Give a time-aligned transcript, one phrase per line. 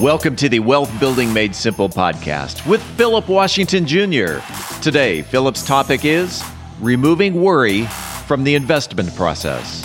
[0.00, 4.38] Welcome to the Wealth Building Made Simple podcast with Philip Washington Jr.
[4.80, 6.42] Today, Philip's topic is
[6.80, 7.84] removing worry
[8.26, 9.84] from the investment process.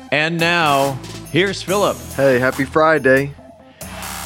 [0.13, 0.99] And now,
[1.31, 1.95] here's Philip.
[2.17, 3.33] Hey, happy Friday.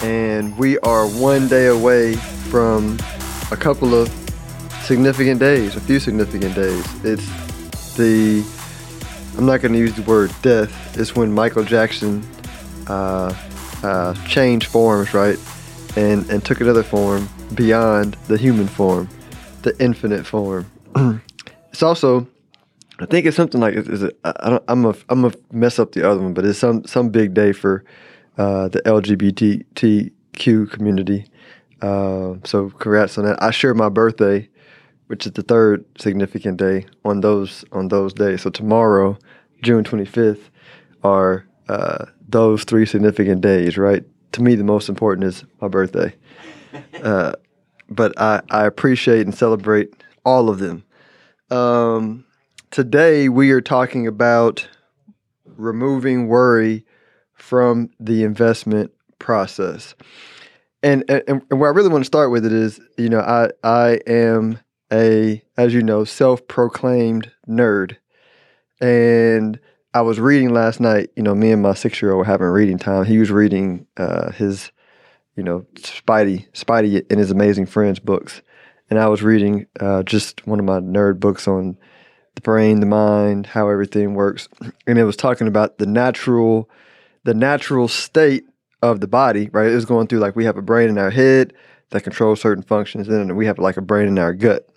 [0.01, 2.97] And we are one day away from
[3.51, 4.09] a couple of
[4.81, 6.83] significant days, a few significant days.
[7.05, 8.43] It's the,
[9.37, 12.25] I'm not going to use the word death, it's when Michael Jackson
[12.87, 13.31] uh,
[13.83, 15.37] uh, changed forms, right?
[15.95, 19.07] And, and took another form beyond the human form,
[19.61, 20.65] the infinite form.
[21.71, 22.27] it's also
[22.99, 26.07] I think it's something like is it, I am a I'm a mess up the
[26.09, 27.83] other one, but it's some some big day for
[28.37, 31.25] uh, the LGBTQ community.
[31.81, 33.41] Uh, so congrats on that.
[33.43, 34.47] I share my birthday,
[35.07, 38.43] which is the third significant day on those on those days.
[38.43, 39.17] So tomorrow,
[39.61, 40.49] June 25th,
[41.03, 43.77] are uh, those three significant days.
[43.77, 46.13] Right to me, the most important is my birthday.
[47.03, 47.33] Uh,
[47.89, 50.83] but I I appreciate and celebrate all of them.
[51.51, 52.25] Um,
[52.75, 54.67] Today, we are talking about
[55.45, 56.83] removing worry
[57.33, 59.95] from the investment process.
[60.83, 63.51] And, and, and where I really want to start with it is, you know, I,
[63.63, 64.59] I am
[64.91, 67.95] a, as you know, self proclaimed nerd.
[68.81, 69.57] And
[69.93, 72.47] I was reading last night, you know, me and my six year old were having
[72.47, 73.05] reading time.
[73.05, 74.69] He was reading uh, his,
[75.37, 78.41] you know, Spidey, Spidey and his amazing friends books.
[78.89, 81.77] And I was reading uh, just one of my nerd books on
[82.35, 84.47] the brain, the mind, how everything works.
[84.85, 86.69] And it was talking about the natural,
[87.23, 88.45] the natural state
[88.81, 89.71] of the body, right?
[89.71, 91.53] It was going through like we have a brain in our head
[91.89, 94.67] that controls certain functions, and we have like a brain in our gut.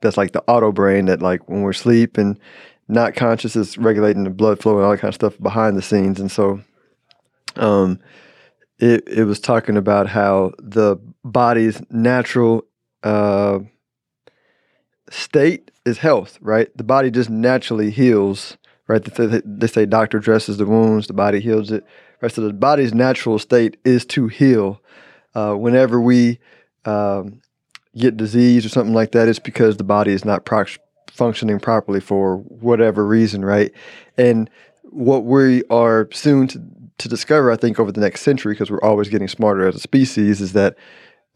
[0.00, 2.38] That's like the auto brain that like when we're asleep and
[2.88, 5.82] not conscious is regulating the blood flow and all that kind of stuff behind the
[5.82, 6.20] scenes.
[6.20, 6.60] And so
[7.56, 7.98] um
[8.78, 12.64] it it was talking about how the body's natural
[13.02, 13.58] uh
[15.10, 16.74] state is health, right?
[16.76, 19.02] The body just naturally heals, right?
[19.04, 21.84] They say doctor dresses the wounds, the body heals it.
[22.20, 24.82] Right, so the body's natural state is to heal.
[25.36, 26.40] Uh, whenever we
[26.84, 27.40] um,
[27.96, 30.48] get disease or something like that, it's because the body is not
[31.08, 33.72] functioning properly for whatever reason, right?
[34.16, 34.50] And
[34.82, 36.62] what we are soon to,
[36.98, 39.80] to discover, I think, over the next century, because we're always getting smarter as a
[39.80, 40.76] species, is that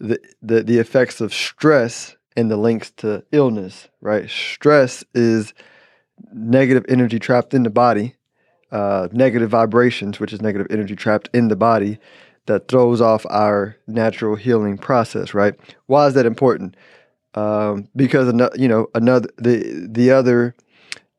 [0.01, 4.29] the, the, the effects of stress and the links to illness, right?
[4.29, 5.55] Stress is
[6.33, 8.15] negative energy trapped in the body,
[8.71, 11.99] uh, negative vibrations, which is negative energy trapped in the body
[12.47, 15.55] that throws off our natural healing process, right?
[15.87, 16.77] Why is that important?
[17.35, 20.55] Um, because you know another the the other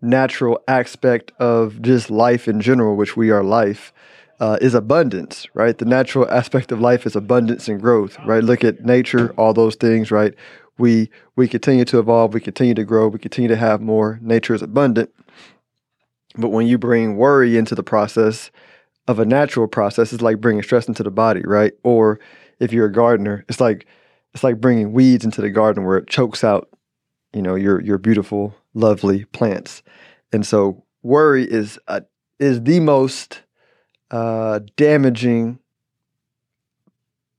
[0.01, 3.93] natural aspect of just life in general, which we are life,
[4.39, 5.77] uh, is abundance, right?
[5.77, 8.43] The natural aspect of life is abundance and growth, right?
[8.43, 10.33] Look at nature, all those things, right?
[10.77, 14.19] We we continue to evolve, we continue to grow, we continue to have more.
[14.21, 15.11] Nature is abundant.
[16.35, 18.49] But when you bring worry into the process
[19.07, 21.73] of a natural process, it's like bringing stress into the body, right?
[21.83, 22.19] Or
[22.59, 23.85] if you're a gardener, it's like
[24.33, 26.69] it's like bringing weeds into the garden where it chokes out,
[27.33, 29.83] you know, your your beautiful, lovely plants.
[30.31, 32.03] And so worry is a,
[32.39, 33.43] is the most
[34.09, 35.59] uh, damaging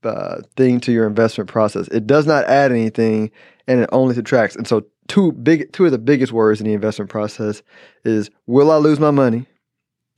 [0.05, 1.87] uh, thing to your investment process.
[1.89, 3.31] It does not add anything,
[3.67, 4.55] and it only subtracts.
[4.55, 7.61] And so, two big, two of the biggest worries in the investment process
[8.03, 9.45] is: Will I lose my money?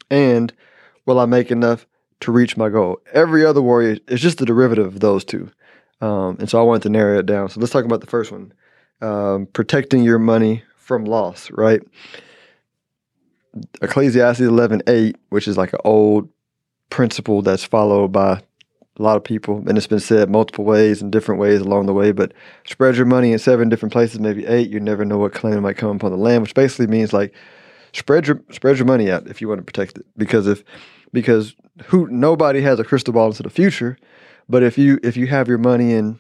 [0.10, 0.54] And
[1.06, 1.86] will I make enough
[2.22, 3.00] to reach my goal?
[3.14, 5.50] Every other worry is just the derivative of those two.
[6.00, 7.50] Um, and so, I wanted to narrow it down.
[7.50, 8.54] So, let's talk about the first one:
[9.02, 11.50] um, protecting your money from loss.
[11.52, 11.82] Right?
[13.82, 16.30] Ecclesiastes eleven eight, which is like an old
[16.90, 18.42] principle that's followed by
[19.00, 21.94] a lot of people, and it's been said multiple ways and different ways along the
[21.94, 22.34] way, but
[22.66, 24.70] spread your money in seven different places, maybe eight.
[24.70, 27.34] You never know what claim might come upon the land, which basically means like
[27.94, 30.06] spread your spread your money out if you want to protect it.
[30.18, 30.64] Because if
[31.14, 31.56] because
[31.86, 33.98] who nobody has a crystal ball into the future,
[34.50, 36.20] but if you if you have your money in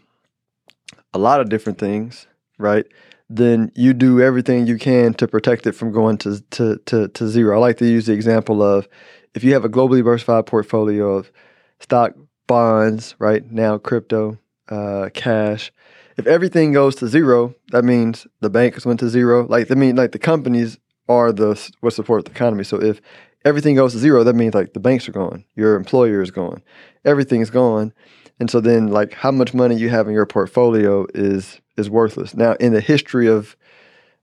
[1.14, 2.28] a lot of different things,
[2.58, 2.86] right?
[3.30, 7.28] Then you do everything you can to protect it from going to to to, to
[7.28, 7.58] zero.
[7.58, 8.88] I like to use the example of
[9.34, 11.32] if you have a globally diversified portfolio of
[11.80, 12.14] stock
[12.48, 14.38] bonds, right now crypto,
[14.70, 15.72] uh, cash.
[16.18, 19.46] if everything goes to zero, that means the banks went to zero.
[19.48, 22.64] Like I mean, like the companies are the what support the economy.
[22.64, 23.02] So if
[23.46, 26.64] everything goes to zero, that means like the banks are gone, your employer is gone,
[27.06, 27.94] everything's gone,
[28.40, 32.36] and so then like how much money you have in your portfolio is is worthless.
[32.36, 33.56] Now in the history of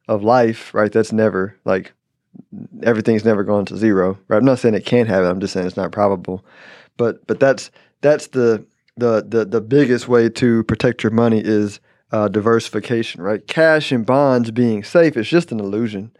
[0.08, 0.92] of life, right?
[0.92, 1.92] That's never like
[2.82, 4.18] everything's never gone to zero.
[4.28, 4.38] Right?
[4.38, 5.14] I'm not saying it can't it.
[5.14, 6.44] I'm just saying it's not probable.
[6.96, 7.70] But but that's
[8.04, 8.64] that's the
[8.96, 11.80] the the, the biggest way to protect your money is
[12.12, 13.44] uh, diversification, right?
[13.48, 16.12] Cash and bonds being safe is just an illusion.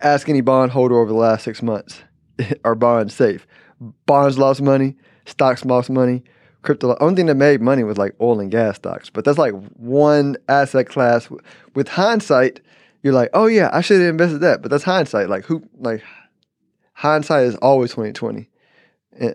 [0.00, 2.02] Ask any bondholder over the last six months:
[2.64, 3.46] Are bonds safe?
[4.06, 4.96] Bonds lost money.
[5.24, 6.24] Stocks lost money.
[6.62, 6.96] Crypto.
[7.00, 10.36] Only thing that made money was like oil and gas stocks, but that's like one
[10.48, 11.28] asset class.
[11.76, 12.60] With hindsight,
[13.02, 14.62] you're like, oh yeah, I should have invested that.
[14.62, 15.28] But that's hindsight.
[15.28, 16.02] Like who like
[16.94, 18.50] hindsight is always twenty twenty.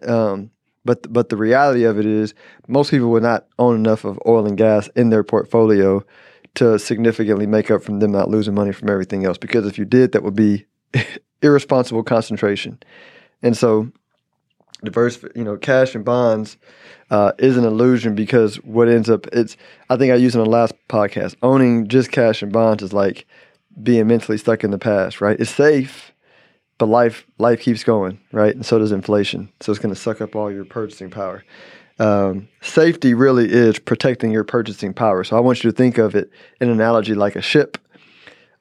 [0.06, 0.52] Um,
[0.86, 2.34] but but the reality of it is
[2.68, 6.04] most people would not own enough of oil and gas in their portfolio
[6.56, 9.38] to significantly make up from them not losing money from everything else.
[9.38, 10.66] Because if you did, that would be
[11.42, 12.80] irresponsible concentration.
[13.42, 13.92] And so
[14.84, 16.58] diverse, you know, cash and bonds
[17.12, 19.58] uh, is an illusion because what ends up it's
[19.90, 23.26] I think I used in the last podcast, owning just cash and bonds is like
[23.82, 25.40] being mentally stuck in the past, right?
[25.40, 26.14] It's safe,
[26.80, 28.56] but life life keeps going, right?
[28.56, 29.52] And so does inflation.
[29.60, 31.44] So it's going to suck up all your purchasing power.
[32.00, 35.24] Um, safety really is protecting your purchasing power.
[35.26, 37.78] So I want you to think of it in an analogy like a ship.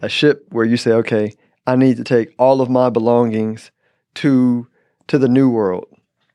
[0.01, 1.33] A ship where you say, okay,
[1.67, 3.71] I need to take all of my belongings
[4.17, 4.67] to
[5.07, 5.87] to the new world,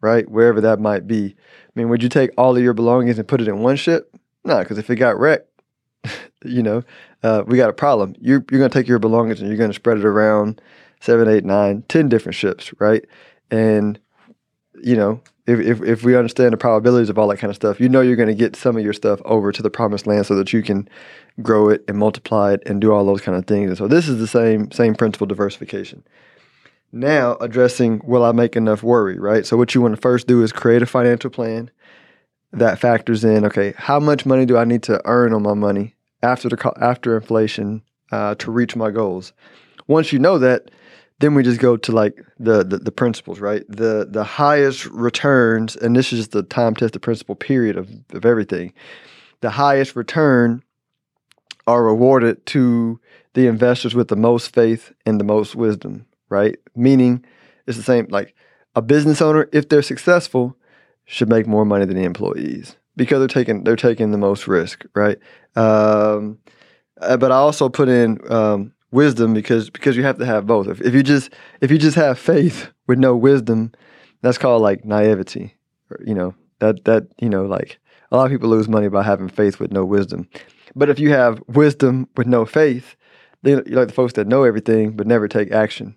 [0.01, 0.27] right?
[0.30, 1.35] Wherever that might be.
[1.35, 4.15] I mean, would you take all of your belongings and put it in one ship?
[4.45, 5.50] No, because if it got wrecked,
[6.45, 6.83] you know,
[7.24, 8.15] uh, we got a problem.
[8.19, 10.62] You're, you're going to take your belongings and you're going to spread it around
[11.04, 13.06] seven, eight, nine, ten different ships, right?
[13.52, 14.00] And,
[14.82, 17.82] you know, if, if, if we understand the probabilities of all that kind of stuff,
[17.82, 20.26] you know you're going to get some of your stuff over to the promised land
[20.26, 20.88] so that you can
[21.42, 23.68] grow it and multiply it and do all those kind of things.
[23.68, 26.04] And so this is the same same principle diversification.
[26.94, 29.46] Now addressing will I make enough worry, right?
[29.46, 31.70] So what you want to first do is create a financial plan
[32.54, 35.96] that factors in okay, how much money do I need to earn on my money
[36.22, 37.82] after the after inflation
[38.14, 39.34] uh, to reach my goals.
[39.88, 40.72] Once you know that,
[41.24, 43.64] then we just go to like the, the, the principles, right?
[43.70, 48.74] The the highest returns, and this is the time tested principle period of, of everything.
[49.40, 50.64] The highest return
[51.66, 53.00] are rewarded to
[53.36, 56.58] the investors with the most faith and the most wisdom, right?
[56.75, 57.24] Meaning
[57.68, 58.36] it's the same like
[58.76, 60.58] a business owner, if they're successful,
[61.06, 64.84] should make more money than the employees because they're taking they're taking the most risk,
[64.94, 65.19] right?
[65.56, 66.40] Um,
[67.00, 70.68] uh, but I also put in um, wisdom because because you have to have both.
[70.68, 73.72] If, if you just if you just have faith with no wisdom,
[74.22, 75.56] that's called like naivety.
[76.06, 77.80] You know that that you know like
[78.12, 80.30] a lot of people lose money by having faith with no wisdom.
[80.75, 82.95] But if you have wisdom with no faith,
[83.42, 85.95] then you're like the folks that know everything but never take action,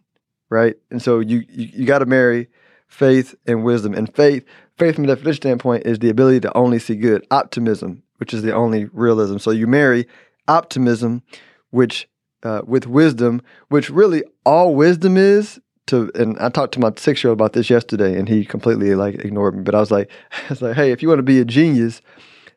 [0.51, 0.77] right?
[0.91, 2.49] And so you you, you got to marry
[2.89, 3.95] faith and wisdom.
[3.95, 4.45] And faith
[4.79, 7.27] faith from a definition standpoint is the ability to only see good.
[7.31, 9.39] Optimism, which is the only realism.
[9.39, 10.07] So you marry
[10.49, 11.23] optimism,
[11.71, 12.09] which
[12.43, 15.61] uh, with wisdom, which really all wisdom is.
[15.89, 18.97] To and I talked to my six year old about this yesterday, and he completely
[18.97, 19.63] like ignored me.
[19.63, 22.03] But I was like, I was like, hey, if you want to be a genius,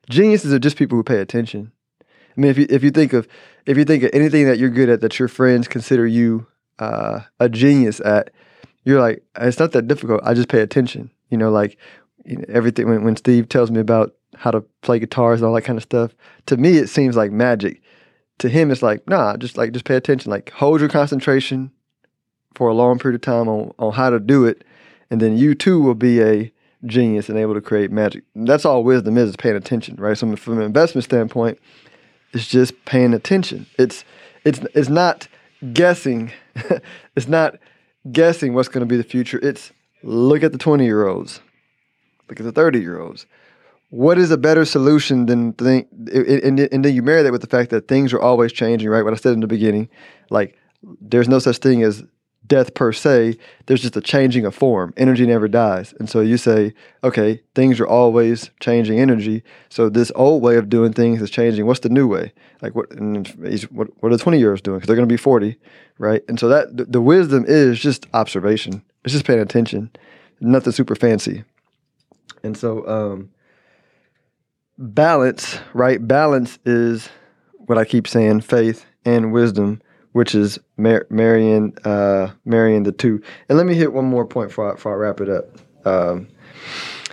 [0.09, 1.71] geniuses are just people who pay attention.
[2.01, 3.27] I mean, if you if you think of
[3.65, 6.47] if you think of anything that you're good at that your friends consider you
[6.79, 8.31] uh, a genius at,
[8.83, 10.21] you're like, it's not that difficult.
[10.23, 11.11] I just pay attention.
[11.29, 11.77] You know, like
[12.25, 15.53] you know, everything when, when Steve tells me about how to play guitars and all
[15.53, 16.15] that kind of stuff,
[16.47, 17.81] to me it seems like magic.
[18.39, 20.31] To him, it's like, nah, just like just pay attention.
[20.31, 21.71] Like hold your concentration
[22.55, 24.63] for a long period of time on, on how to do it,
[25.09, 26.51] and then you too will be a
[26.85, 28.23] genius and able to create magic.
[28.35, 30.17] That's all wisdom is, is paying attention, right?
[30.17, 31.59] So from an investment standpoint,
[32.33, 33.65] it's just paying attention.
[33.77, 34.03] It's
[34.45, 35.27] it's it's not
[35.73, 36.31] guessing.
[37.15, 37.55] it's not
[38.11, 39.39] guessing what's going to be the future.
[39.43, 41.41] It's look at the 20 year olds
[42.29, 43.25] look at the 30 year olds.
[43.89, 47.47] What is a better solution than think, and, and then you marry that with the
[47.47, 49.03] fact that things are always changing, right?
[49.03, 49.89] What I said in the beginning,
[50.29, 50.57] like
[51.01, 52.03] there's no such thing as
[52.49, 53.37] death per se.
[53.67, 54.93] There's just a changing of form.
[54.97, 55.93] Energy never dies.
[55.99, 59.43] And so you say, okay, things are always changing energy.
[59.69, 61.65] So this old way of doing things is changing.
[61.65, 62.33] What's the new way?
[62.61, 62.87] Like what?
[63.71, 64.79] what, what are the 20 year olds doing?
[64.79, 65.57] Because they're going to be 40,
[65.99, 66.23] right?
[66.27, 68.83] And so that the, the wisdom is just observation.
[69.05, 69.91] It's just paying attention.
[70.41, 71.45] Nothing super fancy.
[72.43, 73.29] And so um,
[74.79, 76.05] balance, right?
[76.05, 77.09] Balance is
[77.57, 79.81] what I keep saying, faith and wisdom,
[80.13, 83.21] which is mar- marrying uh, marrying the two.
[83.47, 85.45] And let me hit one more point before I, before I wrap it up.
[85.85, 86.27] Um,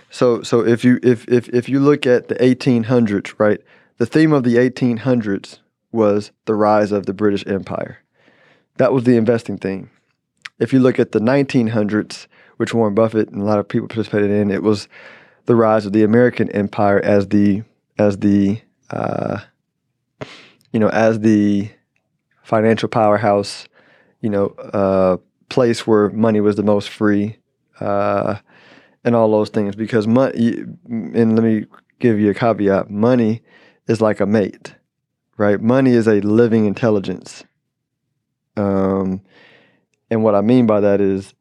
[0.09, 3.61] so so if you if if if you look at the 1800s, right?
[3.97, 5.59] the theme of the 1800s
[5.91, 7.99] was the rise of the British Empire.
[8.77, 9.89] That was the investing theme.
[10.59, 14.31] If you look at the 1900s, which Warren Buffett and a lot of people participated
[14.31, 14.87] in, it was
[15.47, 17.63] the rise of the American empire as the
[17.97, 18.61] as the
[18.91, 19.39] uh,
[20.71, 21.69] you know as the
[22.43, 23.67] financial powerhouse,
[24.21, 25.17] you know, uh,
[25.49, 27.37] place where money was the most free,
[27.81, 28.37] uh,
[29.03, 29.75] and all those things.
[29.75, 31.65] Because money, and let me
[31.99, 33.41] give you a caveat: money
[33.87, 34.75] is like a mate,
[35.37, 35.59] right?
[35.61, 37.43] Money is a living intelligence.
[38.57, 39.21] Um,
[40.09, 41.33] and what I mean by that is,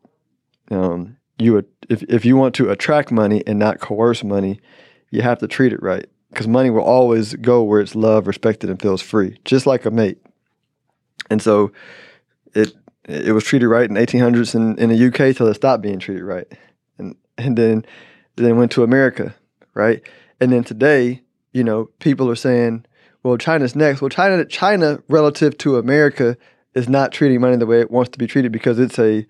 [0.71, 4.61] um, you if if you want to attract money and not coerce money,
[5.11, 8.71] you have to treat it right because money will always go where it's loved, respected,
[8.71, 10.19] and feels free, just like a mate.
[11.31, 11.73] And so,
[12.55, 12.73] it
[13.05, 16.25] it was treated right in 1800s in, in the UK till it stopped being treated
[16.25, 16.47] right,
[16.99, 17.85] and and then
[18.37, 19.35] then went to America,
[19.75, 20.02] right?
[20.40, 22.85] And then today, you know, people are saying,
[23.23, 24.00] well, China's next.
[24.00, 26.37] Well, China China relative to America
[26.75, 29.26] is not treating money the way it wants to be treated because it's a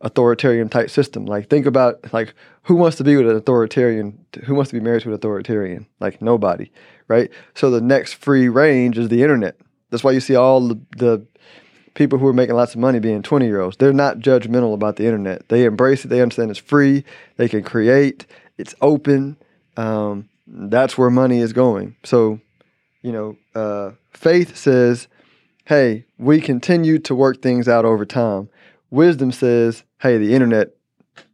[0.00, 1.26] authoritarian type system.
[1.26, 4.24] Like think about like who wants to be with an authoritarian?
[4.44, 5.86] Who wants to be married to an authoritarian?
[6.00, 6.70] Like nobody,
[7.08, 7.30] right?
[7.54, 9.56] So the next free range is the internet.
[9.90, 11.26] That's why you see all the, the
[11.94, 13.76] people who are making lots of money being 20 year olds.
[13.76, 15.48] They're not judgmental about the internet.
[15.48, 16.08] They embrace it.
[16.08, 17.04] They understand it's free.
[17.36, 18.26] They can create.
[18.56, 19.36] It's open.
[19.76, 21.96] Um, that's where money is going.
[22.04, 22.40] So,
[23.02, 25.08] you know, uh, faith says,
[25.64, 28.48] hey, we continue to work things out over time.
[28.90, 30.70] Wisdom says, hey, the internet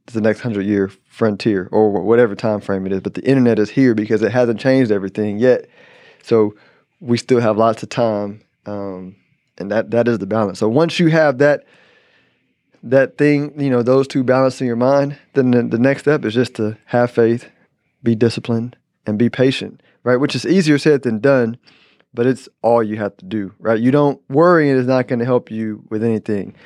[0.09, 3.59] is the next hundred year frontier or whatever time frame it is, but the internet
[3.59, 5.69] is here because it hasn't changed everything yet.
[6.23, 6.55] So
[7.01, 9.17] we still have lots of time, um,
[9.59, 10.59] and that that is the balance.
[10.59, 11.65] So once you have that
[12.83, 16.25] that thing, you know, those two balanced in your mind, then the, the next step
[16.25, 17.51] is just to have faith,
[18.03, 20.17] be disciplined, and be patient, right?
[20.17, 21.57] Which is easier said than done,
[22.17, 23.79] but it's all you have to do, right?
[23.79, 26.57] You don't worrying it's not going to help you with anything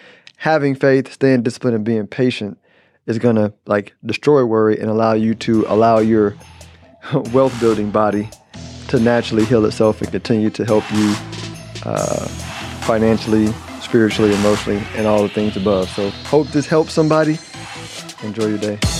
[0.40, 2.59] having faith, staying disciplined, and being patient
[3.07, 6.35] is gonna like destroy worry and allow you to allow your
[7.33, 8.28] wealth building body
[8.88, 11.14] to naturally heal itself and continue to help you
[11.85, 12.26] uh,
[12.87, 13.49] financially,
[13.80, 15.88] spiritually, emotionally, and all the things above.
[15.90, 17.38] So, hope this helps somebody.
[18.23, 19.00] Enjoy your day.